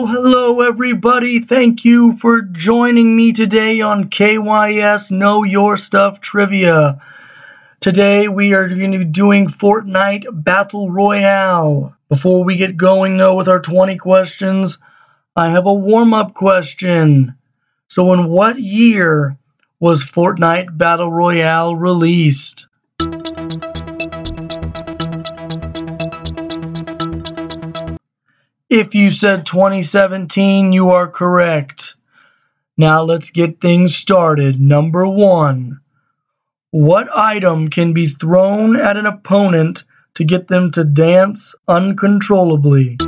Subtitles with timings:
[0.00, 1.40] Hello, everybody.
[1.40, 7.02] Thank you for joining me today on KYS Know Your Stuff Trivia.
[7.80, 11.96] Today we are going to be doing Fortnite Battle Royale.
[12.08, 14.78] Before we get going, though, with our 20 questions,
[15.34, 17.34] I have a warm up question.
[17.88, 19.36] So, in what year
[19.80, 22.68] was Fortnite Battle Royale released?
[28.70, 31.94] If you said 2017, you are correct.
[32.76, 34.60] Now let's get things started.
[34.60, 35.80] Number one.
[36.70, 39.84] What item can be thrown at an opponent
[40.16, 42.98] to get them to dance uncontrollably?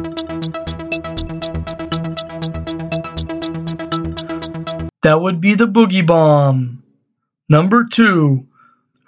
[5.02, 6.82] That would be the Boogie Bomb.
[7.50, 8.46] Number two.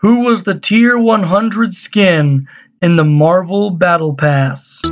[0.03, 2.47] Who was the Tier 100 skin
[2.83, 4.83] in the Marvel Battle Pass?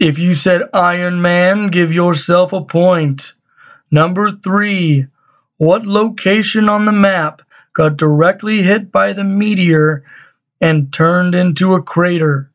[0.00, 3.32] If you said Iron Man, give yourself a point.
[3.90, 5.08] Number three,
[5.56, 10.04] what location on the map got directly hit by the meteor
[10.60, 12.48] and turned into a crater?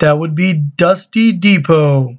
[0.00, 2.18] That would be Dusty Depot.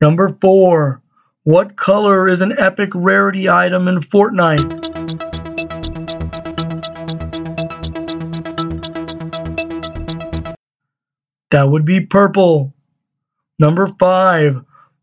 [0.00, 1.02] Number four,
[1.42, 4.95] what color is an epic rarity item in Fortnite?
[11.50, 12.74] That would be purple.
[13.58, 14.62] Number five.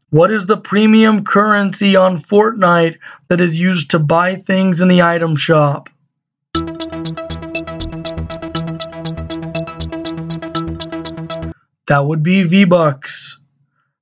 [0.10, 2.98] What is the premium currency on Fortnite
[3.30, 5.90] that is used to buy things in the item shop?
[11.88, 13.40] That would be V-Bucks.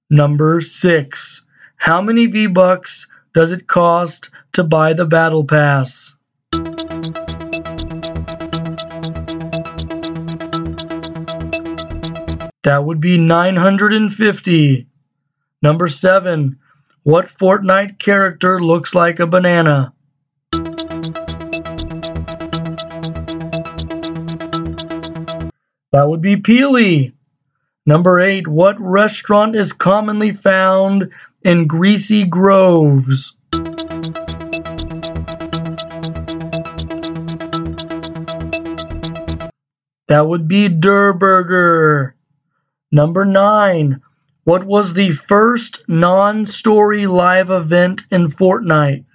[0.09, 1.41] Number six.
[1.77, 6.17] How many V-Bucks does it cost to buy the Battle Pass?
[12.63, 14.87] That would be 950.
[15.63, 16.59] Number 7.
[17.03, 19.93] What Fortnite character looks like a banana?
[25.91, 27.13] That would be Peely.
[27.87, 28.47] Number 8.
[28.47, 31.11] What restaurant is commonly found
[31.41, 33.33] in Greasy Groves?
[40.07, 42.15] That would be Durr Burger.
[42.93, 44.01] Number 9.
[44.43, 49.05] What was the first non story live event in Fortnite?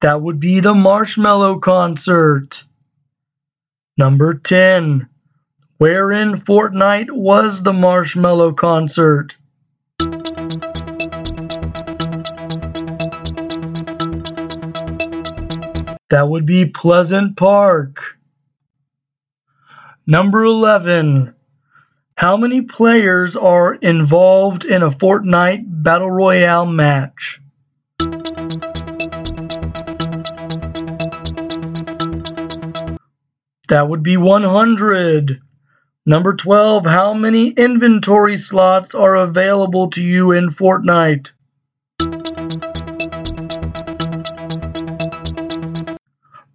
[0.00, 2.62] That would be the Marshmello concert.
[3.96, 5.08] Number 10.
[5.78, 9.34] Where in Fortnite was the Marshmello concert?
[16.10, 18.07] That would be Pleasant Park.
[20.10, 21.34] Number 11.
[22.14, 27.42] How many players are involved in a Fortnite Battle Royale match?
[33.68, 35.42] That would be 100.
[36.06, 36.86] Number 12.
[36.86, 41.32] How many inventory slots are available to you in Fortnite?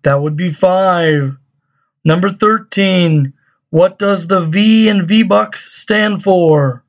[0.02, 1.38] That would be 5.
[2.03, 3.31] Number 13.
[3.74, 6.84] What does the V in V-Bucks stand for?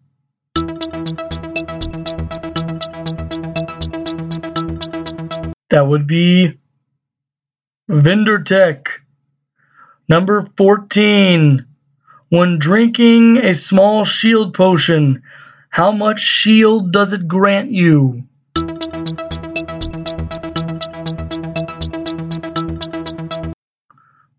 [5.70, 6.58] That would be
[7.88, 8.86] Vindertech.
[10.10, 11.64] Number 14.
[12.28, 15.22] When drinking a small shield potion,
[15.70, 18.24] how much shield does it grant you?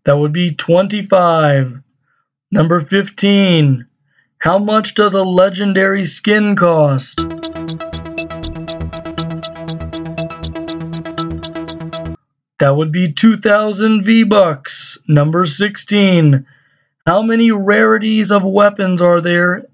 [0.04, 1.82] That would be 25.
[2.56, 3.86] Number 15.
[4.38, 7.18] How much does a legendary skin cost?
[12.58, 14.96] That would be 2000 V-Bucks.
[15.06, 16.46] Number 16.
[17.06, 19.66] How many rarities of weapons are there?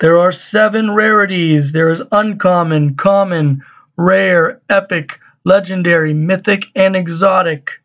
[0.00, 1.72] There are seven rarities.
[1.72, 3.64] There is uncommon, common,
[3.96, 5.18] rare, epic,
[5.48, 7.80] legendary, mythic, and exotic.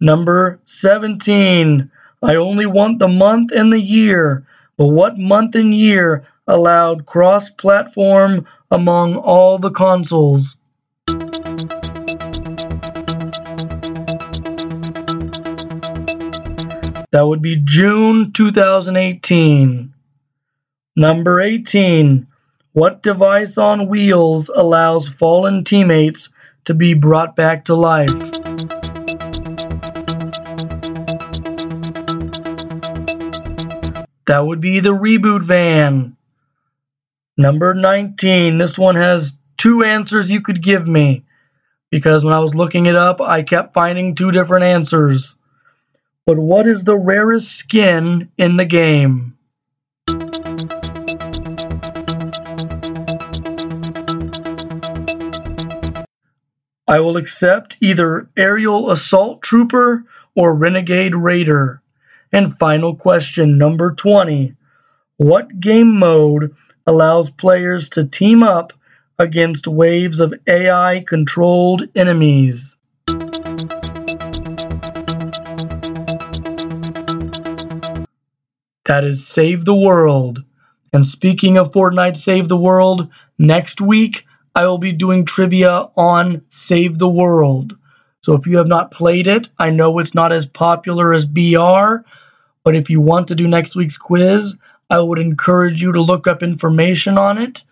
[0.00, 1.88] Number 17.
[2.20, 4.44] I only want the month and the year,
[4.76, 10.56] but what month and year allowed cross platform among all the consoles?
[17.12, 19.94] That would be June 2018.
[20.96, 22.26] Number 18.
[22.76, 26.28] What device on wheels allows fallen teammates
[26.66, 28.10] to be brought back to life?
[34.26, 36.18] That would be the reboot van.
[37.38, 38.58] Number 19.
[38.58, 41.24] This one has two answers you could give me
[41.90, 45.34] because when I was looking it up, I kept finding two different answers.
[46.26, 49.35] But what is the rarest skin in the game?
[56.88, 60.04] I will accept either Aerial Assault Trooper
[60.36, 61.82] or Renegade Raider.
[62.32, 64.54] And final question, number 20.
[65.16, 66.54] What game mode
[66.86, 68.72] allows players to team up
[69.18, 72.76] against waves of AI controlled enemies?
[78.84, 80.44] That is Save the World.
[80.92, 83.08] And speaking of Fortnite Save the World,
[83.38, 84.25] next week
[84.56, 87.76] I will be doing trivia on Save the World.
[88.22, 91.96] So if you have not played it, I know it's not as popular as BR,
[92.64, 94.54] but if you want to do next week's quiz,
[94.88, 97.64] I would encourage you to look up information on it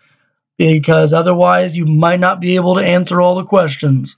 [0.57, 4.15] because otherwise you might not be able to answer all the questions.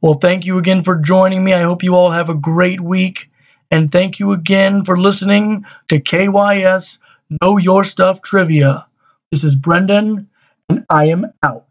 [0.00, 1.52] Well, thank you again for joining me.
[1.52, 3.30] I hope you all have a great week.
[3.70, 6.98] And thank you again for listening to KYS
[7.42, 8.86] Know Your Stuff Trivia.
[9.30, 10.30] This is Brendan,
[10.68, 11.66] and I am out.